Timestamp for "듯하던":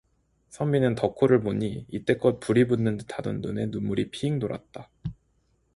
2.97-3.41